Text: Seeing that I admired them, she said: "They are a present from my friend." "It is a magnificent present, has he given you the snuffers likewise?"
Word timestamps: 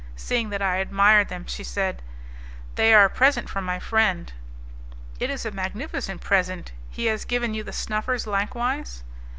Seeing 0.15 0.49
that 0.49 0.63
I 0.63 0.77
admired 0.77 1.27
them, 1.29 1.45
she 1.45 1.63
said: 1.63 2.01
"They 2.73 2.91
are 2.91 3.05
a 3.05 3.09
present 3.11 3.47
from 3.47 3.65
my 3.65 3.77
friend." 3.77 4.33
"It 5.19 5.29
is 5.29 5.45
a 5.45 5.51
magnificent 5.51 6.21
present, 6.21 6.71
has 6.97 7.21
he 7.21 7.27
given 7.27 7.53
you 7.53 7.63
the 7.63 7.71
snuffers 7.71 8.25
likewise?" 8.25 9.03